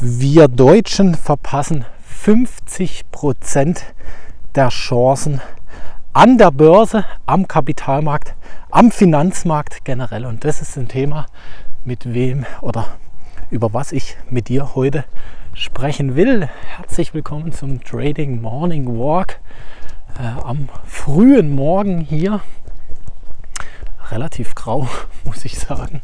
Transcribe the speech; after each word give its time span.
Wir 0.00 0.48
Deutschen 0.48 1.14
verpassen 1.14 1.84
50 2.04 3.12
Prozent 3.12 3.94
der 4.56 4.70
Chancen 4.70 5.40
an 6.12 6.36
der 6.36 6.50
Börse, 6.50 7.04
am 7.26 7.46
Kapitalmarkt, 7.46 8.34
am 8.72 8.90
Finanzmarkt 8.90 9.84
generell. 9.84 10.26
Und 10.26 10.44
das 10.44 10.60
ist 10.60 10.76
ein 10.76 10.88
Thema, 10.88 11.26
mit 11.84 12.12
wem 12.12 12.44
oder 12.60 12.88
über 13.50 13.72
was 13.72 13.92
ich 13.92 14.16
mit 14.28 14.48
dir 14.48 14.74
heute 14.74 15.04
sprechen 15.52 16.16
will. 16.16 16.48
Herzlich 16.76 17.14
willkommen 17.14 17.52
zum 17.52 17.80
Trading 17.84 18.42
Morning 18.42 18.98
Walk 18.98 19.38
äh, 20.18 20.42
am 20.42 20.68
frühen 20.84 21.54
Morgen 21.54 22.00
hier. 22.00 22.40
Relativ 24.10 24.56
grau, 24.56 24.88
muss 25.24 25.44
ich 25.44 25.56
sagen. 25.56 26.02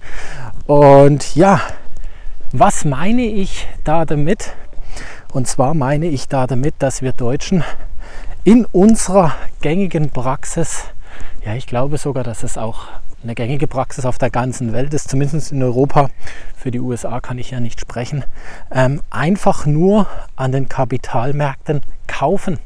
Und 0.68 1.34
ja, 1.34 1.60
was 2.52 2.84
meine 2.84 3.22
ich 3.22 3.68
da 3.84 4.04
damit? 4.04 4.54
Und 5.32 5.46
zwar 5.46 5.74
meine 5.74 6.06
ich 6.06 6.28
da 6.28 6.46
damit, 6.46 6.74
dass 6.80 7.02
wir 7.02 7.12
Deutschen 7.12 7.62
in 8.42 8.64
unserer 8.72 9.34
gängigen 9.60 10.10
Praxis, 10.10 10.84
ja, 11.44 11.54
ich 11.54 11.66
glaube 11.66 11.98
sogar, 11.98 12.24
dass 12.24 12.42
es 12.42 12.58
auch 12.58 12.88
eine 13.22 13.34
gängige 13.34 13.66
Praxis 13.66 14.06
auf 14.06 14.18
der 14.18 14.30
ganzen 14.30 14.72
Welt 14.72 14.94
ist, 14.94 15.10
zumindest 15.10 15.52
in 15.52 15.62
Europa, 15.62 16.08
für 16.56 16.70
die 16.70 16.80
USA 16.80 17.20
kann 17.20 17.38
ich 17.38 17.50
ja 17.50 17.60
nicht 17.60 17.80
sprechen, 17.80 18.24
ähm, 18.72 19.02
einfach 19.10 19.66
nur 19.66 20.06
an 20.36 20.52
den 20.52 20.68
Kapitalmärkten 20.68 21.82
kaufen. 22.06 22.58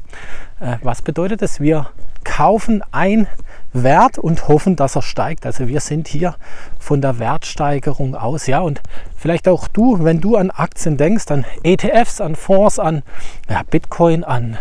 Äh, 0.59 0.77
was 0.81 1.01
bedeutet 1.01 1.41
das? 1.41 1.59
Wir 1.59 1.89
kaufen 2.35 2.83
ein 2.91 3.27
Wert 3.71 4.17
und 4.17 4.49
hoffen, 4.49 4.75
dass 4.75 4.97
er 4.97 5.03
steigt. 5.03 5.45
Also 5.45 5.69
wir 5.69 5.79
sind 5.79 6.09
hier 6.09 6.35
von 6.79 6.99
der 6.99 7.17
Wertsteigerung 7.17 8.13
aus. 8.13 8.45
Ja, 8.47 8.59
und 8.59 8.81
vielleicht 9.15 9.47
auch 9.47 9.69
du, 9.69 10.03
wenn 10.03 10.19
du 10.19 10.35
an 10.35 10.51
Aktien 10.51 10.97
denkst, 10.97 11.31
an 11.31 11.45
ETFs, 11.63 12.19
an 12.19 12.35
Fonds, 12.35 12.77
an 12.77 13.03
ja, 13.49 13.61
Bitcoin, 13.63 14.25
an 14.25 14.57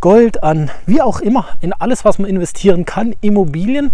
Gold, 0.00 0.44
an 0.44 0.70
wie 0.86 1.02
auch 1.02 1.18
immer, 1.18 1.48
in 1.60 1.72
alles, 1.72 2.04
was 2.04 2.20
man 2.20 2.30
investieren 2.30 2.84
kann, 2.84 3.16
Immobilien, 3.20 3.90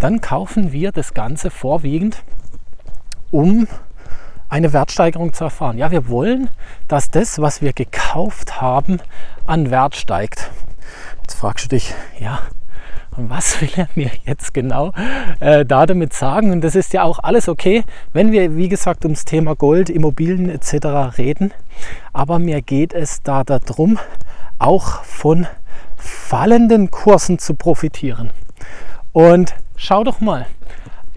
dann 0.00 0.22
kaufen 0.22 0.72
wir 0.72 0.92
das 0.92 1.12
Ganze 1.12 1.50
vorwiegend, 1.50 2.22
um 3.30 3.68
eine 4.48 4.72
Wertsteigerung 4.72 5.34
zu 5.34 5.44
erfahren. 5.44 5.76
Ja, 5.76 5.90
wir 5.90 6.08
wollen, 6.08 6.48
dass 6.88 7.10
das, 7.10 7.38
was 7.38 7.60
wir 7.60 7.74
gekauft 7.74 8.62
haben, 8.62 8.98
an 9.46 9.70
Wert 9.70 9.94
steigt. 9.94 10.50
Jetzt 11.20 11.34
fragst 11.34 11.66
du 11.66 11.68
dich, 11.68 11.94
ja, 12.18 12.40
und 13.16 13.28
was 13.30 13.60
will 13.60 13.70
er 13.76 13.88
mir 13.94 14.10
jetzt 14.24 14.54
genau 14.54 14.92
äh, 15.40 15.64
da 15.64 15.86
damit 15.86 16.12
sagen? 16.14 16.50
Und 16.50 16.62
das 16.62 16.74
ist 16.74 16.92
ja 16.92 17.02
auch 17.02 17.18
alles 17.18 17.48
okay, 17.48 17.84
wenn 18.12 18.32
wir, 18.32 18.56
wie 18.56 18.68
gesagt, 18.68 19.04
ums 19.04 19.24
Thema 19.24 19.54
Gold, 19.54 19.90
Immobilien 19.90 20.48
etc. 20.48 21.18
reden. 21.18 21.52
Aber 22.12 22.38
mir 22.38 22.62
geht 22.62 22.94
es 22.94 23.22
da 23.22 23.44
darum, 23.44 23.98
auch 24.58 25.04
von 25.04 25.46
fallenden 25.96 26.90
Kursen 26.90 27.38
zu 27.38 27.54
profitieren. 27.54 28.30
Und 29.12 29.54
schau 29.76 30.04
doch 30.04 30.20
mal, 30.20 30.46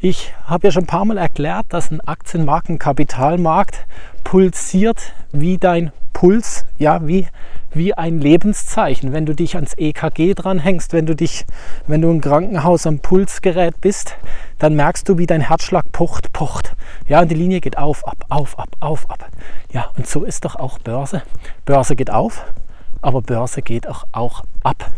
ich 0.08 0.32
habe 0.46 0.68
ja 0.68 0.72
schon 0.72 0.84
ein 0.84 0.88
paar 0.88 1.04
Mal 1.04 1.18
erklärt, 1.18 1.66
dass 1.70 1.90
ein 1.90 2.00
Aktienmarkt, 2.00 2.70
ein 2.70 2.78
Kapitalmarkt 2.78 3.88
pulsiert 4.24 5.14
wie 5.32 5.58
dein 5.58 5.92
Puls, 6.14 6.66
ja, 6.78 7.08
wie 7.08 7.28
wie 7.74 7.96
ein 7.96 8.20
Lebenszeichen. 8.20 9.14
Wenn 9.14 9.26
du 9.26 9.34
dich 9.34 9.56
ans 9.56 9.74
EKG 9.76 10.36
dranhängst, 10.36 10.94
wenn 10.94 11.08
du 11.08 11.16
dich, 11.16 11.46
wenn 11.88 12.02
du 12.02 12.12
im 12.12 12.22
Krankenhaus 12.22 12.86
am 12.86 13.00
Pulsgerät 13.00 13.82
bist, 13.82 14.16
dann 14.60 14.76
merkst 14.76 15.10
du, 15.10 15.18
wie 15.18 15.26
dein 15.26 15.42
Herzschlag 15.42 15.92
pocht, 15.92 16.32
pocht. 16.32 16.76
Ja, 17.08 17.22
und 17.22 17.32
die 17.32 17.36
Linie 17.36 17.60
geht 17.60 17.78
auf, 17.78 18.08
ab, 18.08 18.26
auf, 18.30 18.60
ab, 18.60 18.70
auf, 18.80 19.10
ab. 19.10 19.28
Ja, 19.74 19.90
und 19.98 20.08
so 20.08 20.24
ist 20.24 20.46
doch 20.46 20.56
auch 20.56 20.78
Börse. 20.78 21.24
Börse 21.66 21.96
geht 21.96 22.12
auf, 22.12 22.46
aber 23.02 23.24
Börse 23.24 23.64
geht 23.64 23.90
auch, 23.90 24.06
auch 24.12 24.44
ab. 24.64 24.92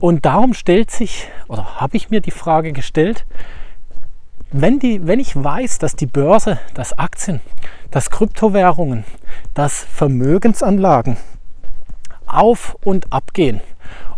Und 0.00 0.24
darum 0.24 0.54
stellt 0.54 0.90
sich, 0.90 1.28
oder 1.46 1.78
habe 1.78 1.98
ich 1.98 2.08
mir 2.08 2.22
die 2.22 2.30
Frage 2.30 2.72
gestellt, 2.72 3.26
wenn, 4.52 4.78
die, 4.78 5.06
wenn 5.06 5.20
ich 5.20 5.36
weiß, 5.36 5.78
dass 5.78 5.96
die 5.96 6.06
Börse, 6.06 6.58
dass 6.74 6.98
Aktien, 6.98 7.40
dass 7.90 8.10
Kryptowährungen, 8.10 9.04
dass 9.54 9.84
Vermögensanlagen, 9.84 11.16
auf 12.26 12.76
und 12.84 13.12
ab 13.12 13.32
gehen 13.32 13.60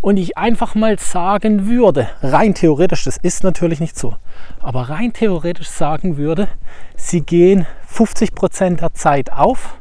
und 0.00 0.16
ich 0.16 0.36
einfach 0.36 0.74
mal 0.74 0.98
sagen 0.98 1.66
würde, 1.66 2.08
rein 2.22 2.54
theoretisch, 2.54 3.04
das 3.04 3.16
ist 3.16 3.42
natürlich 3.44 3.80
nicht 3.80 3.98
so, 3.98 4.16
aber 4.60 4.90
rein 4.90 5.12
theoretisch 5.12 5.68
sagen 5.68 6.16
würde, 6.16 6.48
sie 6.96 7.22
gehen 7.22 7.66
50 7.86 8.34
Prozent 8.34 8.80
der 8.80 8.92
Zeit 8.94 9.32
auf, 9.32 9.80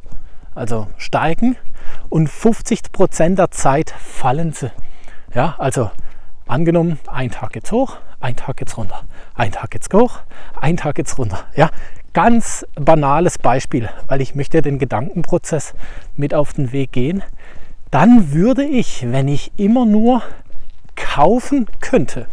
also 0.55 0.87
steigen, 0.97 1.57
und 2.09 2.29
50 2.29 2.91
Prozent 2.91 3.39
der 3.39 3.51
Zeit 3.51 3.89
fallen 3.99 4.53
sie. 4.53 4.71
Ja, 5.33 5.55
also 5.57 5.91
angenommen, 6.51 6.99
ein 7.07 7.31
Tag 7.31 7.53
geht's 7.53 7.71
hoch, 7.71 7.97
ein 8.19 8.35
Tag 8.35 8.57
geht's 8.57 8.77
runter, 8.77 9.03
ein 9.35 9.51
Tag 9.51 9.71
geht's 9.71 9.87
hoch, 9.93 10.19
ein 10.59 10.77
Tag 10.77 10.95
geht's 10.95 11.17
runter. 11.17 11.39
Ja, 11.55 11.69
ganz 12.13 12.65
banales 12.75 13.37
Beispiel, 13.39 13.89
weil 14.07 14.21
ich 14.21 14.35
möchte 14.35 14.61
den 14.61 14.79
Gedankenprozess 14.79 15.73
mit 16.15 16.33
auf 16.33 16.53
den 16.53 16.71
Weg 16.71 16.91
gehen 16.91 17.23
dann 17.91 18.31
würde 18.31 18.63
ich, 18.63 19.05
wenn 19.11 19.27
ich 19.27 19.51
immer 19.57 19.85
nur 19.85 20.23
kaufen 20.95 21.67
könnte 21.81 22.25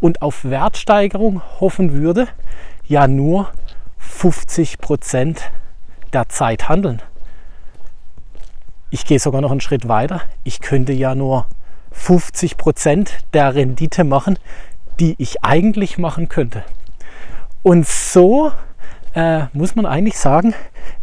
und 0.00 0.20
auf 0.20 0.44
Wertsteigerung 0.44 1.40
hoffen 1.60 1.92
würde, 1.92 2.26
ja 2.86 3.06
nur 3.06 3.52
50 3.98 4.78
Prozent 4.78 5.50
der 6.12 6.28
Zeit 6.28 6.68
handeln. 6.68 7.00
Ich 8.90 9.06
gehe 9.06 9.20
sogar 9.20 9.40
noch 9.40 9.50
einen 9.52 9.60
Schritt 9.60 9.88
weiter. 9.88 10.22
Ich 10.42 10.60
könnte 10.60 10.92
ja 10.92 11.14
nur 11.14 11.46
50 11.96 12.56
Prozent 12.56 13.18
der 13.32 13.54
Rendite 13.54 14.04
machen, 14.04 14.38
die 15.00 15.14
ich 15.18 15.42
eigentlich 15.42 15.98
machen 15.98 16.28
könnte. 16.28 16.62
Und 17.62 17.86
so 17.86 18.52
äh, 19.14 19.46
muss 19.52 19.74
man 19.74 19.86
eigentlich 19.86 20.18
sagen, 20.18 20.54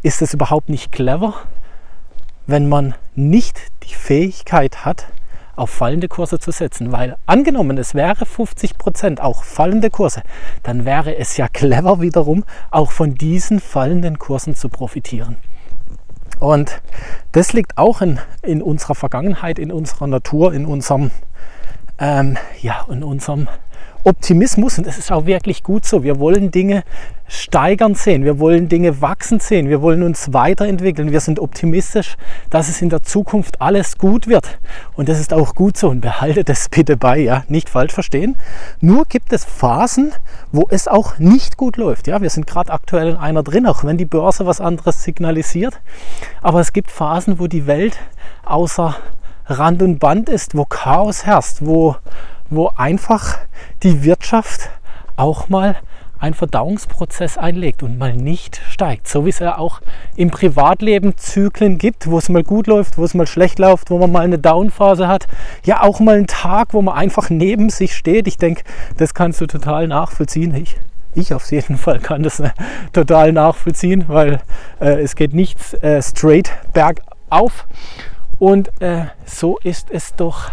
ist 0.02 0.22
es 0.22 0.34
überhaupt 0.34 0.70
nicht 0.70 0.92
clever, 0.92 1.34
wenn 2.48 2.70
man 2.70 2.96
nicht 3.16 3.60
die 3.84 3.94
Fähigkeit 3.94 4.86
hat, 4.86 5.08
auf 5.56 5.70
fallende 5.70 6.08
Kurse 6.08 6.40
zu 6.40 6.52
setzen. 6.52 6.92
Weil 6.92 7.18
angenommen, 7.26 7.78
es 7.78 7.96
wäre 7.96 8.26
50 8.26 8.78
Prozent 8.78 9.22
auch 9.22 9.44
fallende 9.44 9.90
Kurse, 9.90 10.22
dann 10.64 10.86
wäre 10.86 11.18
es 11.18 11.38
ja 11.38 11.48
clever 11.48 12.02
wiederum, 12.02 12.46
auch 12.72 12.92
von 12.92 13.16
diesen 13.16 13.60
fallenden 13.60 14.20
Kursen 14.20 14.56
zu 14.56 14.70
profitieren. 14.70 15.38
Und 16.44 16.82
das 17.32 17.54
liegt 17.54 17.78
auch 17.78 18.02
in, 18.02 18.20
in 18.42 18.62
unserer 18.62 18.96
Vergangenheit, 18.96 19.58
in 19.58 19.72
unserer 19.72 20.08
Natur, 20.08 20.54
in 20.54 20.66
unserem, 20.66 21.10
ähm, 22.00 22.38
ja, 22.62 22.86
in 22.90 23.02
unserem 23.02 23.48
Optimismus 24.04 24.78
und 24.78 24.88
es 24.88 24.98
ist 24.98 25.12
auch 25.12 25.26
wirklich 25.26 25.64
gut 25.64 25.86
so. 25.86 26.04
Wir 26.04 26.20
wollen 26.20 26.52
Dinge 26.52 26.84
steigern 27.28 27.96
sehen, 27.96 28.26
wir 28.26 28.38
wollen 28.38 28.68
Dinge 28.68 29.02
wachsen 29.02 29.40
sehen, 29.40 29.70
wir 29.70 29.82
wollen 29.82 30.04
uns 30.04 30.34
weiterentwickeln. 30.34 31.12
Wir 31.12 31.22
sind 31.22 31.40
optimistisch, 31.40 32.16
dass 32.50 32.70
es 32.70 32.82
in 32.82 32.90
der 32.90 33.02
Zukunft 33.02 33.62
alles 33.62 33.98
gut 33.98 34.28
wird. 34.28 34.60
Und 34.96 35.10
das 35.10 35.20
ist 35.20 35.34
auch 35.34 35.56
gut 35.56 35.78
so 35.78 35.90
und 35.90 36.02
behaltet 36.02 36.50
es 36.50 36.70
bitte 36.70 36.98
bei, 36.98 37.18
ja, 37.18 37.44
nicht 37.48 37.70
falsch 37.70 37.94
verstehen. 37.94 38.36
Nur 38.82 39.06
gibt 39.06 39.32
es 39.32 39.46
Phasen, 39.46 40.12
wo 40.52 40.68
es 40.70 40.88
auch 40.88 41.18
nicht 41.18 41.58
gut 41.58 41.78
läuft. 41.78 42.08
Ja, 42.08 42.22
wir 42.22 42.30
sind 42.30 42.46
gerade 42.46 42.72
aktuell 42.72 43.10
in 43.10 43.16
einer 43.16 43.42
drin, 43.42 43.66
auch 43.66 43.84
wenn 43.84 43.98
die 43.98 44.06
Börse 44.06 44.46
was 44.46 44.62
anderes 44.62 45.04
signalisiert. 45.04 45.80
Aber 46.42 46.60
es 46.60 46.74
gibt 46.74 46.92
Phasen, 46.92 47.40
wo 47.40 47.48
die 47.48 47.68
Welt 47.68 47.98
außer 48.46 48.96
Rand 49.46 49.82
und 49.82 50.00
Band 50.00 50.30
ist, 50.30 50.56
wo 50.56 50.66
Chaos 50.66 51.26
herrscht, 51.26 51.58
wo 51.62 51.96
wo 52.56 52.72
einfach 52.76 53.38
die 53.84 54.04
Wirtschaft 54.04 54.70
auch 55.16 55.50
mal 55.50 55.76
einen 56.24 56.34
Verdauungsprozess 56.34 57.38
einlegt 57.38 57.84
und 57.84 57.98
mal 57.98 58.14
nicht 58.14 58.62
steigt. 58.70 59.10
So 59.10 59.26
wie 59.26 59.30
es 59.30 59.40
ja 59.40 59.58
auch 59.58 59.82
im 60.16 60.32
Privatleben 60.32 61.18
Zyklen 61.18 61.78
gibt, 61.78 62.10
wo 62.10 62.18
es 62.18 62.30
mal 62.30 62.44
gut 62.44 62.68
läuft, 62.68 62.98
wo 62.98 63.04
es 63.04 63.14
mal 63.14 63.28
schlecht 63.28 63.60
läuft, 63.60 63.90
wo 63.90 63.98
man 63.98 64.10
mal 64.10 64.22
eine 64.22 64.40
Downphase 64.40 65.10
hat. 65.10 65.28
Ja, 65.66 65.84
auch 65.84 66.00
mal 66.00 66.16
einen 66.16 66.28
Tag, 66.28 66.70
wo 66.74 66.82
man 66.82 66.96
einfach 66.96 67.30
neben 67.30 67.70
sich 67.70 67.94
steht. 67.94 68.28
Ich 68.28 68.38
denke, 68.38 68.64
das 68.96 69.14
kannst 69.14 69.42
du 69.42 69.48
total 69.48 69.90
nachvollziehen. 69.90 70.56
Ich, 70.56 70.78
ich 71.14 71.34
auf 71.34 71.52
jeden 71.52 71.76
Fall 71.76 72.00
kann 72.00 72.24
das 72.24 72.40
äh, 72.40 72.52
total 72.94 73.34
nachvollziehen, 73.34 74.06
weil 74.08 74.40
äh, 74.80 75.02
es 75.02 75.18
geht 75.18 75.34
nichts 75.34 75.74
äh, 75.74 76.02
straight 76.02 76.52
bergauf. 76.72 77.68
Und 78.40 78.70
äh, 78.82 79.08
so 79.26 79.58
ist 79.58 79.92
es 79.92 80.16
doch 80.16 80.52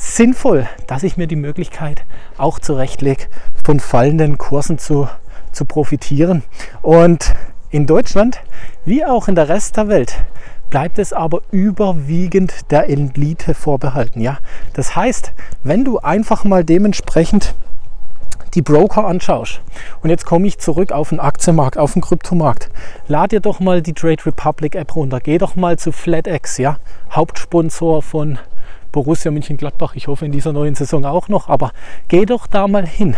sinnvoll, 0.00 0.66
dass 0.86 1.02
ich 1.02 1.18
mir 1.18 1.26
die 1.26 1.36
Möglichkeit 1.36 2.04
auch 2.38 2.58
zurechtlege, 2.58 3.26
von 3.64 3.80
fallenden 3.80 4.38
Kursen 4.38 4.78
zu, 4.78 5.08
zu 5.52 5.66
profitieren. 5.66 6.42
Und 6.80 7.34
in 7.70 7.86
Deutschland, 7.86 8.40
wie 8.86 9.04
auch 9.04 9.28
in 9.28 9.34
der 9.34 9.48
Rest 9.48 9.76
der 9.76 9.88
Welt, 9.88 10.24
bleibt 10.70 10.98
es 10.98 11.12
aber 11.12 11.42
überwiegend 11.50 12.70
der 12.70 12.88
Elite 12.88 13.52
vorbehalten. 13.52 14.20
Ja? 14.22 14.38
Das 14.72 14.96
heißt, 14.96 15.32
wenn 15.64 15.84
du 15.84 15.98
einfach 15.98 16.44
mal 16.44 16.64
dementsprechend 16.64 17.54
die 18.54 18.62
Broker 18.62 19.06
anschaust, 19.06 19.60
und 20.02 20.10
jetzt 20.10 20.24
komme 20.24 20.46
ich 20.46 20.58
zurück 20.58 20.92
auf 20.92 21.10
den 21.10 21.20
Aktienmarkt, 21.20 21.76
auf 21.76 21.92
den 21.92 22.02
Kryptomarkt, 22.02 22.70
lad 23.06 23.32
dir 23.32 23.40
doch 23.40 23.60
mal 23.60 23.82
die 23.82 23.92
Trade 23.92 24.24
Republic 24.24 24.74
App 24.74 24.96
runter, 24.96 25.20
geh 25.20 25.36
doch 25.38 25.56
mal 25.56 25.78
zu 25.78 25.92
FlatEx, 25.92 26.56
ja, 26.56 26.78
Hauptsponsor 27.10 28.02
von 28.02 28.38
Borussia 28.92 29.30
München-Gladbach, 29.30 29.94
ich 29.94 30.08
hoffe 30.08 30.26
in 30.26 30.32
dieser 30.32 30.52
neuen 30.52 30.74
Saison 30.74 31.04
auch 31.04 31.28
noch, 31.28 31.48
aber 31.48 31.72
geh 32.08 32.26
doch 32.26 32.46
da 32.46 32.66
mal 32.68 32.86
hin 32.86 33.16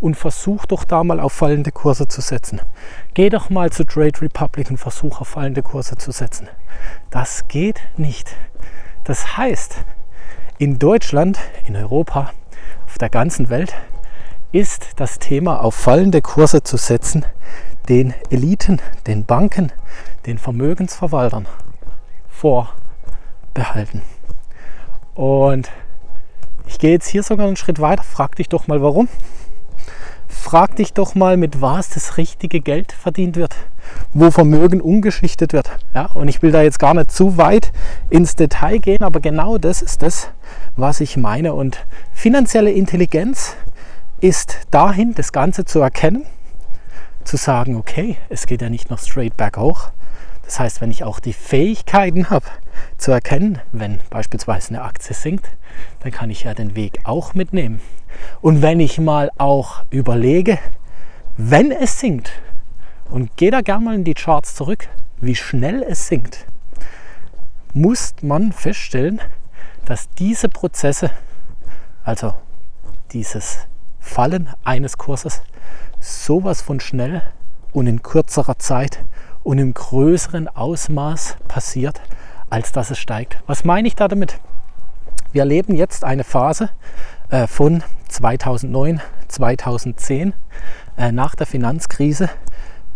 und 0.00 0.14
versuch 0.14 0.66
doch 0.66 0.84
da 0.84 1.04
mal 1.04 1.20
auf 1.20 1.32
fallende 1.32 1.72
Kurse 1.72 2.08
zu 2.08 2.20
setzen. 2.20 2.60
Geh 3.14 3.30
doch 3.30 3.50
mal 3.50 3.70
zu 3.70 3.84
Trade 3.84 4.20
Republic 4.20 4.70
und 4.70 4.76
versuch 4.76 5.20
auf 5.20 5.28
fallende 5.28 5.62
Kurse 5.62 5.96
zu 5.96 6.12
setzen. 6.12 6.48
Das 7.10 7.48
geht 7.48 7.80
nicht. 7.96 8.36
Das 9.04 9.36
heißt, 9.36 9.76
in 10.58 10.78
Deutschland, 10.78 11.38
in 11.66 11.76
Europa, 11.76 12.30
auf 12.86 12.98
der 12.98 13.10
ganzen 13.10 13.48
Welt 13.50 13.74
ist 14.52 14.92
das 14.96 15.18
Thema 15.18 15.62
auf 15.62 15.74
fallende 15.74 16.22
Kurse 16.22 16.62
zu 16.62 16.76
setzen 16.76 17.24
den 17.88 18.14
Eliten, 18.30 18.80
den 19.06 19.24
Banken, 19.24 19.72
den 20.26 20.38
Vermögensverwaltern 20.38 21.46
vorbehalten. 22.28 24.02
Und 25.16 25.70
ich 26.66 26.78
gehe 26.78 26.92
jetzt 26.92 27.08
hier 27.08 27.22
sogar 27.22 27.46
einen 27.46 27.56
Schritt 27.56 27.80
weiter. 27.80 28.02
Frag 28.02 28.36
dich 28.36 28.48
doch 28.48 28.68
mal, 28.68 28.82
warum. 28.82 29.08
Frag 30.28 30.76
dich 30.76 30.92
doch 30.92 31.14
mal, 31.14 31.36
mit 31.36 31.60
was 31.60 31.88
das 31.88 32.18
richtige 32.18 32.60
Geld 32.60 32.92
verdient 32.92 33.36
wird, 33.36 33.56
wo 34.12 34.30
Vermögen 34.30 34.80
umgeschichtet 34.80 35.52
wird. 35.52 35.70
Ja, 35.94 36.06
und 36.06 36.28
ich 36.28 36.42
will 36.42 36.52
da 36.52 36.62
jetzt 36.62 36.78
gar 36.78 36.94
nicht 36.94 37.10
zu 37.10 37.36
weit 37.38 37.72
ins 38.10 38.36
Detail 38.36 38.78
gehen, 38.78 39.02
aber 39.02 39.20
genau 39.20 39.56
das 39.58 39.82
ist 39.82 40.02
das, 40.02 40.28
was 40.76 41.00
ich 41.00 41.16
meine. 41.16 41.54
Und 41.54 41.86
finanzielle 42.12 42.70
Intelligenz 42.70 43.56
ist 44.20 44.66
dahin, 44.70 45.14
das 45.14 45.32
Ganze 45.32 45.64
zu 45.64 45.80
erkennen, 45.80 46.26
zu 47.26 47.36
sagen, 47.36 47.76
okay, 47.76 48.16
es 48.28 48.46
geht 48.46 48.62
ja 48.62 48.70
nicht 48.70 48.88
noch 48.90 48.98
straight 48.98 49.36
berghoch. 49.36 49.90
Das 50.44 50.60
heißt, 50.60 50.80
wenn 50.80 50.92
ich 50.92 51.02
auch 51.02 51.18
die 51.18 51.32
Fähigkeiten 51.32 52.30
habe, 52.30 52.46
zu 52.98 53.10
erkennen, 53.10 53.58
wenn 53.72 53.98
beispielsweise 54.10 54.68
eine 54.68 54.82
Aktie 54.82 55.14
sinkt, 55.14 55.50
dann 56.00 56.12
kann 56.12 56.30
ich 56.30 56.44
ja 56.44 56.54
den 56.54 56.76
Weg 56.76 57.00
auch 57.04 57.34
mitnehmen. 57.34 57.80
Und 58.40 58.62
wenn 58.62 58.78
ich 58.78 58.98
mal 58.98 59.30
auch 59.38 59.84
überlege, 59.90 60.58
wenn 61.36 61.72
es 61.72 61.98
sinkt, 61.98 62.30
und 63.10 63.36
gehe 63.36 63.50
da 63.50 63.60
gerne 63.60 63.84
mal 63.84 63.94
in 63.94 64.04
die 64.04 64.14
Charts 64.14 64.54
zurück, 64.54 64.88
wie 65.20 65.34
schnell 65.34 65.82
es 65.82 66.08
sinkt, 66.08 66.46
muss 67.72 68.14
man 68.22 68.52
feststellen, 68.52 69.20
dass 69.84 70.10
diese 70.10 70.48
Prozesse, 70.48 71.10
also 72.04 72.34
dieses 73.12 73.58
Fallen 74.00 74.48
eines 74.64 74.98
Kurses, 74.98 75.42
sowas 76.00 76.62
von 76.62 76.80
schnell 76.80 77.22
und 77.72 77.86
in 77.86 78.02
kürzerer 78.02 78.58
Zeit 78.58 79.04
und 79.42 79.58
im 79.58 79.74
größeren 79.74 80.48
Ausmaß 80.48 81.36
passiert, 81.48 82.00
als 82.50 82.72
dass 82.72 82.90
es 82.90 82.98
steigt. 82.98 83.38
Was 83.46 83.64
meine 83.64 83.88
ich 83.88 83.94
da 83.94 84.08
damit? 84.08 84.38
Wir 85.32 85.42
erleben 85.42 85.74
jetzt 85.74 86.04
eine 86.04 86.24
Phase 86.24 86.70
äh, 87.30 87.46
von 87.46 87.82
2009, 88.08 89.00
2010 89.28 90.32
äh, 90.96 91.12
nach 91.12 91.34
der 91.34 91.46
Finanzkrise 91.46 92.30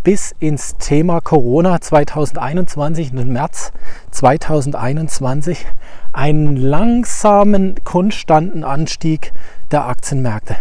bis 0.02 0.34
ins 0.38 0.76
Thema 0.78 1.20
Corona 1.20 1.80
2021, 1.80 3.12
im 3.12 3.32
März 3.32 3.72
2021, 4.10 5.66
einen 6.12 6.56
langsamen, 6.56 7.74
konstanten 7.84 8.64
Anstieg 8.64 9.32
der 9.70 9.86
Aktienmärkte. 9.86 10.56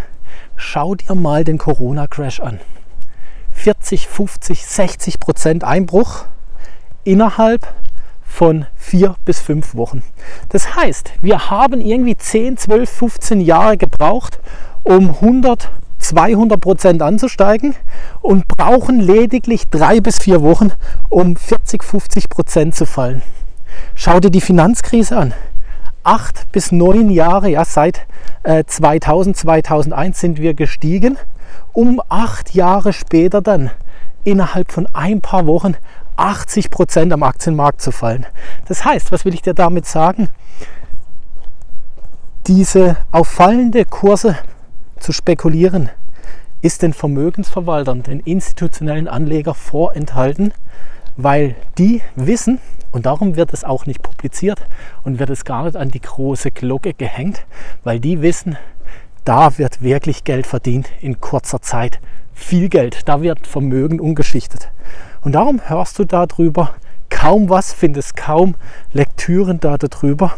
Schau 0.62 0.94
dir 0.94 1.14
mal 1.14 1.42
den 1.42 1.56
Corona-Crash 1.56 2.40
an. 2.40 2.60
40, 3.52 4.06
50, 4.06 4.66
60 4.66 5.18
Prozent 5.18 5.64
Einbruch 5.64 6.26
innerhalb 7.02 7.66
von 8.22 8.66
vier 8.76 9.16
bis 9.24 9.40
fünf 9.40 9.74
Wochen. 9.74 10.02
Das 10.50 10.76
heißt, 10.76 11.12
wir 11.22 11.50
haben 11.50 11.80
irgendwie 11.80 12.14
10, 12.14 12.58
12, 12.58 12.90
15 12.90 13.40
Jahre 13.40 13.78
gebraucht, 13.78 14.38
um 14.82 15.08
100, 15.08 15.70
200 15.98 16.60
Prozent 16.60 17.00
anzusteigen 17.00 17.74
und 18.20 18.46
brauchen 18.46 19.00
lediglich 19.00 19.66
drei 19.68 20.00
bis 20.00 20.18
vier 20.18 20.42
Wochen, 20.42 20.72
um 21.08 21.36
40, 21.36 21.82
50 21.82 22.28
Prozent 22.28 22.74
zu 22.76 22.84
fallen. 22.84 23.22
Schau 23.94 24.20
dir 24.20 24.30
die 24.30 24.42
Finanzkrise 24.42 25.16
an. 25.16 25.34
Acht 26.10 26.50
bis 26.50 26.72
neun 26.72 27.08
Jahre, 27.08 27.50
ja, 27.50 27.64
seit 27.64 28.04
äh, 28.42 28.64
2000, 28.64 29.36
2001 29.36 30.18
sind 30.18 30.38
wir 30.40 30.54
gestiegen, 30.54 31.16
um 31.72 32.02
acht 32.08 32.52
Jahre 32.52 32.92
später 32.92 33.40
dann 33.40 33.70
innerhalb 34.24 34.72
von 34.72 34.88
ein 34.92 35.20
paar 35.20 35.46
Wochen 35.46 35.76
80 36.16 36.68
Prozent 36.72 37.12
am 37.12 37.22
Aktienmarkt 37.22 37.80
zu 37.80 37.92
fallen. 37.92 38.26
Das 38.66 38.84
heißt, 38.84 39.12
was 39.12 39.24
will 39.24 39.34
ich 39.34 39.42
dir 39.42 39.54
damit 39.54 39.86
sagen? 39.86 40.30
Diese 42.48 42.96
auf 43.12 43.28
fallende 43.28 43.84
Kurse 43.84 44.36
zu 44.98 45.12
spekulieren, 45.12 45.90
ist 46.60 46.82
den 46.82 46.92
Vermögensverwaltern, 46.92 48.02
den 48.02 48.18
institutionellen 48.18 49.06
Anlegern 49.06 49.54
vorenthalten, 49.54 50.54
weil 51.16 51.56
die 51.78 52.02
wissen, 52.16 52.58
und 52.92 53.06
darum 53.06 53.36
wird 53.36 53.52
es 53.52 53.64
auch 53.64 53.86
nicht 53.86 54.02
publiziert 54.02 54.66
und 55.04 55.18
wird 55.18 55.30
es 55.30 55.44
gar 55.44 55.64
nicht 55.64 55.76
an 55.76 55.90
die 55.90 56.00
große 56.00 56.50
Glocke 56.50 56.94
gehängt, 56.94 57.44
weil 57.84 58.00
die 58.00 58.20
wissen, 58.20 58.56
da 59.24 59.58
wird 59.58 59.82
wirklich 59.82 60.24
Geld 60.24 60.46
verdient 60.46 60.88
in 61.00 61.20
kurzer 61.20 61.60
Zeit. 61.62 62.00
Viel 62.32 62.68
Geld, 62.68 63.08
da 63.08 63.22
wird 63.22 63.46
Vermögen 63.46 64.00
umgeschichtet. 64.00 64.70
Und 65.20 65.32
darum 65.32 65.60
hörst 65.68 65.98
du 65.98 66.04
darüber 66.04 66.74
kaum 67.10 67.50
was, 67.50 67.72
findest 67.72 68.16
kaum 68.16 68.54
Lektüren 68.92 69.60
da 69.60 69.76
darüber. 69.76 70.34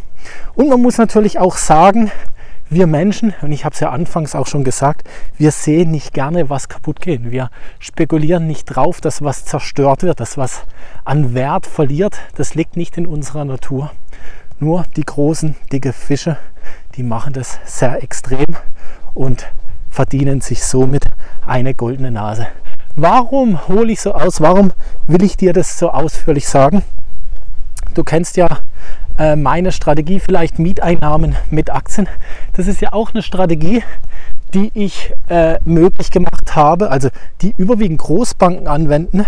Und 0.54 0.68
man 0.68 0.82
muss 0.82 0.98
natürlich 0.98 1.38
auch 1.38 1.56
sagen, 1.56 2.10
wir 2.72 2.86
Menschen, 2.86 3.34
und 3.42 3.52
ich 3.52 3.64
habe 3.64 3.74
es 3.74 3.80
ja 3.80 3.90
anfangs 3.90 4.34
auch 4.34 4.46
schon 4.46 4.64
gesagt, 4.64 5.08
wir 5.36 5.50
sehen 5.50 5.90
nicht 5.90 6.12
gerne 6.12 6.50
was 6.50 6.68
kaputt 6.68 7.00
gehen. 7.00 7.30
Wir 7.30 7.50
spekulieren 7.78 8.46
nicht 8.46 8.64
drauf, 8.64 9.00
dass 9.00 9.22
was 9.22 9.44
zerstört 9.44 10.02
wird, 10.02 10.20
dass 10.20 10.38
was 10.38 10.62
an 11.04 11.34
Wert 11.34 11.66
verliert. 11.66 12.18
Das 12.36 12.54
liegt 12.54 12.76
nicht 12.76 12.96
in 12.96 13.06
unserer 13.06 13.44
Natur. 13.44 13.90
Nur 14.58 14.84
die 14.96 15.04
großen, 15.04 15.56
dicke 15.72 15.92
Fische, 15.92 16.38
die 16.94 17.02
machen 17.02 17.32
das 17.32 17.58
sehr 17.64 18.02
extrem 18.02 18.56
und 19.14 19.46
verdienen 19.90 20.40
sich 20.40 20.64
somit 20.64 21.04
eine 21.46 21.74
goldene 21.74 22.10
Nase. 22.10 22.46
Warum 22.96 23.68
hole 23.68 23.92
ich 23.92 24.00
so 24.00 24.12
aus? 24.14 24.40
Warum 24.40 24.72
will 25.06 25.22
ich 25.22 25.36
dir 25.36 25.52
das 25.52 25.78
so 25.78 25.90
ausführlich 25.90 26.48
sagen? 26.48 26.82
Du 27.94 28.04
kennst 28.04 28.36
ja 28.36 28.58
äh, 29.22 29.36
meine 29.36 29.70
Strategie, 29.70 30.18
vielleicht 30.18 30.58
Mieteinnahmen 30.58 31.36
mit 31.48 31.70
Aktien. 31.70 32.08
Das 32.54 32.66
ist 32.66 32.80
ja 32.80 32.92
auch 32.92 33.14
eine 33.14 33.22
Strategie, 33.22 33.84
die 34.52 34.72
ich 34.74 35.12
äh, 35.28 35.60
möglich 35.64 36.10
gemacht 36.10 36.56
habe, 36.56 36.90
also 36.90 37.08
die 37.40 37.54
überwiegend 37.56 38.00
Großbanken 38.00 38.66
anwenden, 38.66 39.24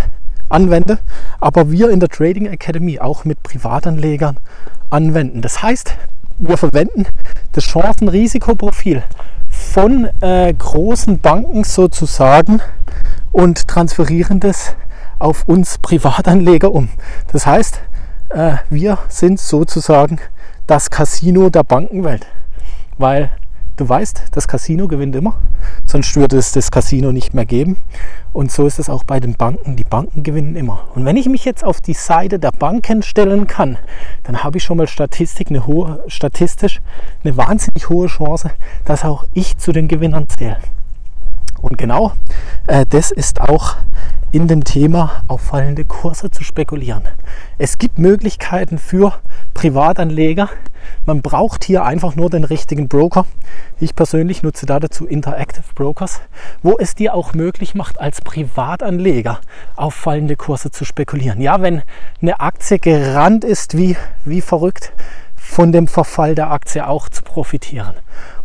anwende, 0.49 0.99
aber 1.39 1.71
wir 1.71 1.91
in 1.91 2.01
der 2.01 2.09
Trading 2.09 2.47
Academy 2.47 2.99
auch 2.99 3.25
mit 3.25 3.41
Privatanlegern 3.45 4.39
anwenden. 4.91 5.43
Das 5.43 5.63
heißt, 5.63 5.95
wir 6.39 6.57
verwenden 6.57 7.07
das 7.53 7.63
Chancen-Risikoprofil 7.63 9.05
von 9.49 10.09
äh, 10.21 10.53
großen 10.53 11.21
Banken 11.21 11.63
sozusagen 11.63 12.61
und 13.31 13.69
transferieren 13.69 14.41
das 14.41 14.75
auf 15.21 15.47
uns 15.47 15.79
Privatanleger 15.79 16.73
um. 16.73 16.89
Das 17.31 17.47
heißt, 17.47 17.81
äh, 18.35 18.57
wir 18.69 18.99
sind 19.09 19.39
sozusagen 19.39 20.19
das 20.67 20.91
Casino 20.91 21.51
der 21.51 21.63
Bankenwelt, 21.63 22.27
weil 22.99 23.31
du 23.77 23.89
weißt, 23.89 24.25
das 24.33 24.49
Casino 24.49 24.89
gewinnt 24.89 25.15
immer, 25.17 25.37
sonst 25.85 26.17
würde 26.17 26.37
es 26.37 26.53
das 26.53 26.71
Casino 26.71 27.13
nicht 27.13 27.35
mehr 27.35 27.45
geben. 27.45 27.77
Und 28.33 28.51
so 28.51 28.67
ist 28.67 28.79
es 28.79 28.91
auch 28.91 29.05
bei 29.05 29.21
den 29.21 29.35
Banken. 29.35 29.77
Die 29.77 29.85
Banken 29.85 30.25
gewinnen 30.25 30.57
immer. 30.57 30.89
Und 30.95 31.05
wenn 31.05 31.17
ich 31.17 31.29
mich 31.29 31.45
jetzt 31.45 31.65
auf 31.65 31.81
die 31.81 31.95
Seite 31.95 32.39
der 32.41 32.51
Banken 32.51 33.03
stellen 33.03 33.47
kann, 33.47 33.79
dann 34.25 34.43
habe 34.43 34.59
ich 34.59 34.65
schon 34.65 34.79
mal 34.79 34.89
Statistik, 34.89 35.51
eine 35.51 35.67
hohe, 35.67 36.03
statistisch 36.09 36.81
eine 37.23 37.37
wahnsinnig 37.37 37.89
hohe 37.89 38.09
Chance, 38.09 38.51
dass 38.85 39.05
auch 39.05 39.25
ich 39.33 39.57
zu 39.59 39.73
den 39.73 39.87
Gewinnern 39.87 40.27
zähle. 40.29 40.59
Und 41.61 41.79
genau 41.79 42.13
äh, 42.67 42.85
das 42.89 43.11
ist 43.11 43.41
auch 43.41 43.77
in 44.35 44.49
dem 44.49 44.65
Thema 44.65 45.23
auf 45.29 45.43
fallende 45.43 45.85
Kurse 45.85 46.29
zu 46.29 46.43
spekulieren. 46.43 47.05
Es 47.57 47.79
gibt 47.79 48.01
Möglichkeiten 48.01 48.79
für 48.79 49.13
Privatanleger. 49.55 50.49
Man 51.07 51.23
braucht 51.23 51.63
hier 51.63 51.85
einfach 51.85 52.17
nur 52.17 52.31
den 52.31 52.43
richtigen 52.43 52.89
Broker. 52.89 53.27
Ich 53.79 53.95
persönlich 53.95 54.43
nutze 54.43 54.67
da 54.67 54.81
dazu 54.81 55.07
Interactive 55.07 55.63
Brokers, 55.77 56.21
wo 56.65 56.77
es 56.77 56.97
dir 56.97 57.15
auch 57.15 57.33
möglich 57.35 57.77
macht, 57.77 58.01
als 58.01 58.23
Privatanleger 58.23 59.41
auf 59.77 59.95
fallende 59.95 60.35
Kurse 60.35 60.73
zu 60.73 60.85
spekulieren. 60.85 61.41
Ja, 61.41 61.63
wenn 61.63 61.83
eine 62.21 62.41
Aktie 62.41 62.81
gerannt 62.81 63.45
ist 63.45 63.79
wie, 63.79 63.97
wie 64.25 64.41
verrückt, 64.41 64.93
von 65.37 65.71
dem 65.71 65.87
Verfall 65.87 66.35
der 66.35 66.51
Aktie 66.51 66.85
auch 66.89 67.09
zu 67.09 67.23
profitieren. 67.23 67.95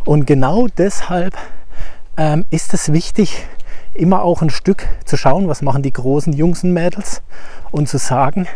Und 0.04 0.24
genau 0.24 0.68
deshalb 0.68 1.36
ähm, 2.16 2.44
ist 2.50 2.74
es 2.74 2.92
wichtig, 2.92 3.48
immer 3.94 4.22
auch 4.22 4.42
ein 4.42 4.50
Stück 4.50 4.88
zu 5.04 5.16
schauen, 5.16 5.48
was 5.48 5.62
machen 5.62 5.82
die 5.82 5.92
großen 5.92 6.32
Jungs 6.32 6.64
und 6.64 6.72
Mädels 6.72 7.22
und 7.70 7.88
zu 7.88 7.98
sagen 7.98 8.48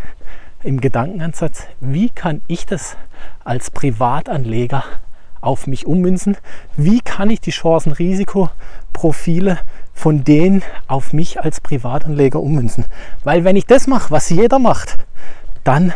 im 0.62 0.80
Gedankenansatz, 0.80 1.64
wie 1.80 2.08
kann 2.08 2.40
ich 2.46 2.66
das 2.66 2.96
als 3.44 3.70
Privatanleger 3.70 4.82
auf 5.40 5.66
mich 5.66 5.86
ummünzen? 5.86 6.36
Wie 6.76 7.00
kann 7.00 7.30
ich 7.30 7.40
die 7.40 7.50
Chancen-Risikoprofile 7.50 9.58
von 9.92 10.24
denen 10.24 10.62
auf 10.88 11.12
mich 11.12 11.40
als 11.40 11.60
Privatanleger 11.60 12.40
ummünzen? 12.40 12.86
Weil 13.22 13.44
wenn 13.44 13.56
ich 13.56 13.66
das 13.66 13.86
mache, 13.86 14.10
was 14.10 14.30
jeder 14.30 14.58
macht, 14.58 14.96
dann 15.62 15.92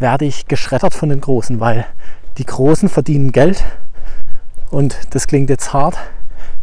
werde 0.00 0.24
ich 0.24 0.48
geschreddert 0.48 0.94
von 0.94 1.08
den 1.08 1.20
Großen, 1.20 1.60
weil 1.60 1.86
die 2.38 2.46
Großen 2.46 2.88
verdienen 2.88 3.30
Geld 3.30 3.62
und 4.70 4.98
das 5.10 5.28
klingt 5.28 5.50
jetzt 5.50 5.72
hart, 5.72 5.96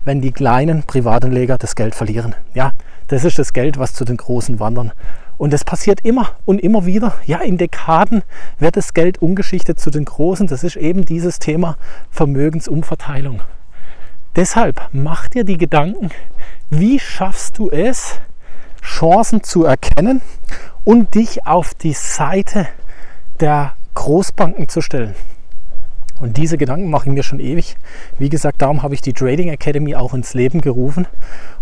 wenn 0.06 0.22
die 0.22 0.32
kleinen 0.32 0.84
Privatanleger 0.84 1.58
das 1.58 1.76
Geld 1.76 1.96
verlieren. 1.96 2.36
Ja, 2.54 2.74
das 3.08 3.24
ist 3.24 3.40
das 3.40 3.54
Geld, 3.54 3.78
was 3.78 3.94
zu 3.94 4.06
den 4.06 4.18
Großen 4.18 4.60
wandern. 4.60 4.92
Und 5.38 5.54
das 5.54 5.64
passiert 5.64 6.02
immer 6.04 6.36
und 6.46 6.62
immer 6.62 6.86
wieder. 6.86 7.16
Ja, 7.26 7.40
in 7.40 7.58
Dekaden 7.58 8.24
wird 8.60 8.78
das 8.78 8.94
Geld 8.94 9.22
umgeschichtet 9.22 9.80
zu 9.80 9.90
den 9.90 10.06
Großen. 10.06 10.48
Das 10.48 10.64
ist 10.64 10.76
eben 10.76 11.04
dieses 11.04 11.40
Thema 11.40 11.78
Vermögensumverteilung. 12.12 13.42
Deshalb 14.36 14.90
mach 14.92 15.28
dir 15.28 15.44
die 15.44 15.58
Gedanken, 15.58 16.10
wie 16.70 17.00
schaffst 17.00 17.58
du 17.58 17.70
es, 17.70 18.20
Chancen 18.82 19.44
zu 19.44 19.66
erkennen 19.66 20.22
und 20.84 21.16
dich 21.16 21.46
auf 21.46 21.74
die 21.74 21.94
Seite 21.94 22.68
der 23.40 23.74
Großbanken 23.96 24.70
zu 24.70 24.82
stellen. 24.82 25.16
Und 26.22 26.38
diese 26.38 26.60
Gedanken 26.60 26.92
mache 26.92 27.10
ich 27.10 27.16
mir 27.16 27.24
schon 27.24 27.40
ewig. 27.40 27.76
Wie 28.20 28.30
gesagt, 28.30 28.62
darum 28.62 28.84
habe 28.84 28.94
ich 28.94 29.02
die 29.02 29.12
Trading 29.12 29.50
Academy 29.50 29.96
auch 29.96 30.14
ins 30.14 30.36
Leben 30.36 30.62
gerufen, 30.62 31.08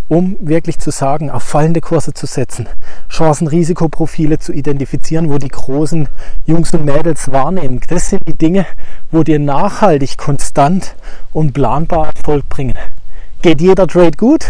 um 0.09 0.35
wirklich 0.41 0.79
zu 0.79 0.91
sagen, 0.91 1.31
auf 1.31 1.43
fallende 1.43 1.79
Kurse 1.79 2.13
zu 2.13 2.25
setzen, 2.25 2.67
Chancen-Risikoprofile 3.09 4.37
zu 4.37 4.51
identifizieren, 4.51 5.29
wo 5.29 5.37
die 5.37 5.47
großen 5.47 6.09
Jungs 6.45 6.73
und 6.73 6.83
Mädels 6.83 7.31
wahrnehmen. 7.31 7.79
Das 7.87 8.09
sind 8.09 8.21
die 8.27 8.33
Dinge, 8.33 8.65
wo 9.11 9.23
dir 9.23 9.39
nachhaltig, 9.39 10.17
konstant 10.17 10.93
und 11.31 11.53
planbar 11.53 12.07
Erfolg 12.07 12.49
bringen. 12.49 12.75
Geht 13.41 13.61
jeder 13.61 13.87
Trade 13.87 14.17
gut? 14.17 14.45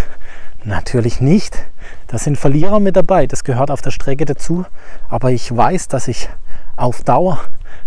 Natürlich 0.63 1.21
nicht. 1.21 1.55
Da 2.07 2.17
sind 2.17 2.39
Verlierer 2.39 2.79
mit 2.79 2.95
dabei, 2.95 3.27
das 3.27 3.43
gehört 3.43 3.69
auf 3.69 3.83
der 3.83 3.91
Strecke 3.91 4.25
dazu. 4.25 4.65
Aber 5.07 5.31
ich 5.31 5.55
weiß, 5.55 5.87
dass 5.87 6.07
ich 6.07 6.29
auf 6.75 7.03
Dauer 7.03 7.39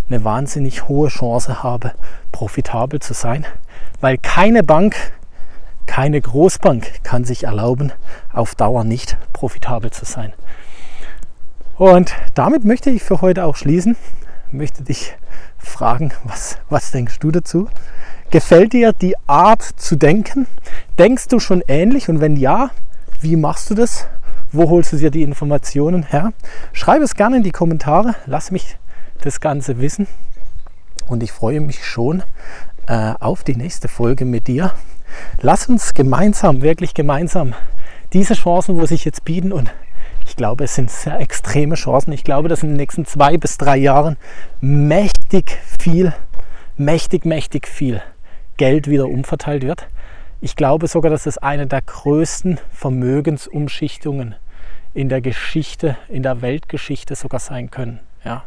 eine 0.07 0.23
wahnsinnig 0.23 0.87
hohe 0.87 1.09
Chance 1.09 1.63
habe, 1.63 1.93
profitabel 2.31 2.99
zu 2.99 3.13
sein, 3.13 3.45
weil 4.01 4.17
keine 4.17 4.63
Bank, 4.63 4.95
keine 5.85 6.19
Großbank 6.21 7.03
kann 7.03 7.23
sich 7.25 7.43
erlauben, 7.43 7.91
auf 8.31 8.55
Dauer 8.55 8.83
nicht 8.83 9.17
profitabel 9.33 9.91
zu 9.91 10.05
sein. 10.05 10.33
Und 11.77 12.13
damit 12.35 12.65
möchte 12.65 12.89
ich 12.89 13.03
für 13.03 13.21
heute 13.21 13.45
auch 13.45 13.55
schließen. 13.55 13.95
Möchte 14.51 14.83
dich 14.83 15.15
fragen, 15.57 16.11
was, 16.23 16.57
was 16.69 16.91
denkst 16.91 17.19
du 17.19 17.31
dazu? 17.31 17.67
Gefällt 18.29 18.73
dir 18.73 18.93
die 18.93 19.15
Art 19.27 19.63
zu 19.63 19.95
denken? 19.95 20.47
Denkst 20.99 21.27
du 21.27 21.39
schon 21.39 21.63
ähnlich? 21.67 22.09
Und 22.09 22.21
wenn 22.21 22.35
ja, 22.35 22.69
wie 23.21 23.35
machst 23.35 23.69
du 23.69 23.75
das? 23.75 24.07
Wo 24.51 24.69
holst 24.69 24.93
du 24.93 24.97
dir 24.97 25.09
die 25.09 25.23
Informationen 25.23 26.03
her? 26.03 26.31
Schreib 26.73 27.01
es 27.01 27.15
gerne 27.15 27.37
in 27.37 27.43
die 27.43 27.51
Kommentare. 27.51 28.15
Lass 28.27 28.51
mich 28.51 28.77
das 29.25 29.39
Ganze 29.39 29.79
wissen. 29.79 30.07
Und 31.07 31.23
ich 31.23 31.31
freue 31.31 31.61
mich 31.61 31.85
schon 31.85 32.23
äh, 32.87 33.13
auf 33.19 33.43
die 33.43 33.55
nächste 33.55 33.87
Folge 33.87 34.25
mit 34.25 34.47
dir. 34.47 34.73
Lass 35.41 35.67
uns 35.67 35.93
gemeinsam, 35.93 36.61
wirklich 36.61 36.93
gemeinsam, 36.93 37.53
diese 38.13 38.33
Chancen, 38.33 38.79
wo 38.79 38.85
sich 38.85 39.05
jetzt 39.05 39.25
bieten 39.25 39.51
und 39.51 39.71
ich 40.25 40.35
glaube, 40.35 40.63
es 40.63 40.75
sind 40.75 40.89
sehr 40.89 41.19
extreme 41.19 41.75
Chancen. 41.75 42.13
Ich 42.13 42.23
glaube, 42.23 42.47
dass 42.47 42.63
in 42.63 42.69
den 42.69 42.77
nächsten 42.77 43.05
zwei 43.05 43.37
bis 43.37 43.57
drei 43.57 43.77
Jahren 43.77 44.17
mächtig 44.61 45.57
viel, 45.79 46.13
mächtig, 46.77 47.25
mächtig 47.25 47.67
viel 47.67 48.01
Geld 48.57 48.89
wieder 48.89 49.07
umverteilt 49.07 49.63
wird. 49.63 49.87
Ich 50.39 50.55
glaube 50.55 50.87
sogar, 50.87 51.11
dass 51.11 51.25
es 51.25 51.37
eine 51.37 51.67
der 51.67 51.81
größten 51.81 52.59
Vermögensumschichtungen 52.71 54.35
in 54.93 55.09
der 55.09 55.21
Geschichte, 55.21 55.97
in 56.07 56.23
der 56.23 56.41
Weltgeschichte 56.41 57.15
sogar 57.15 57.39
sein 57.39 57.69
können. 57.69 57.99
Ja 58.23 58.43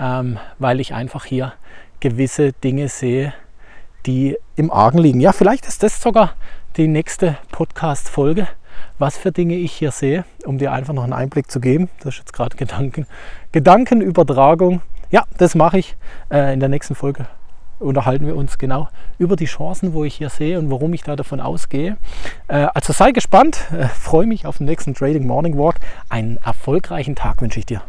ähm, 0.00 0.38
weil 0.58 0.80
ich 0.80 0.94
einfach 0.94 1.24
hier 1.24 1.52
gewisse 2.00 2.52
Dinge 2.52 2.88
sehe, 2.88 3.34
die 4.06 4.36
im 4.56 4.70
Argen 4.70 4.98
liegen. 4.98 5.20
Ja, 5.20 5.32
vielleicht 5.32 5.66
ist 5.66 5.82
das 5.82 6.00
sogar 6.00 6.34
die 6.76 6.88
nächste 6.88 7.36
Podcast-Folge, 7.52 8.48
was 8.98 9.18
für 9.18 9.32
Dinge 9.32 9.54
ich 9.54 9.72
hier 9.72 9.90
sehe, 9.90 10.24
um 10.46 10.58
dir 10.58 10.72
einfach 10.72 10.94
noch 10.94 11.04
einen 11.04 11.12
Einblick 11.12 11.50
zu 11.50 11.60
geben. 11.60 11.90
Das 11.98 12.14
ist 12.14 12.20
jetzt 12.20 12.32
gerade 12.32 12.56
Gedanken, 12.56 13.06
Gedankenübertragung. 13.52 14.80
Ja, 15.10 15.24
das 15.36 15.54
mache 15.54 15.78
ich 15.78 15.96
äh, 16.30 16.54
in 16.54 16.60
der 16.60 16.68
nächsten 16.68 16.94
Folge. 16.94 17.26
Unterhalten 17.78 18.26
wir 18.26 18.36
uns 18.36 18.58
genau 18.58 18.88
über 19.18 19.36
die 19.36 19.46
Chancen, 19.46 19.94
wo 19.94 20.04
ich 20.04 20.14
hier 20.14 20.28
sehe 20.28 20.58
und 20.58 20.70
warum 20.70 20.92
ich 20.92 21.02
da 21.02 21.16
davon 21.16 21.40
ausgehe. 21.40 21.96
Äh, 22.48 22.68
also 22.74 22.92
sei 22.92 23.12
gespannt, 23.12 23.66
äh, 23.72 23.88
freue 23.88 24.26
mich 24.26 24.46
auf 24.46 24.58
den 24.58 24.66
nächsten 24.66 24.94
Trading 24.94 25.26
Morning 25.26 25.58
Walk. 25.58 25.76
Einen 26.08 26.36
erfolgreichen 26.38 27.16
Tag 27.16 27.42
wünsche 27.42 27.58
ich 27.58 27.66
dir. 27.66 27.82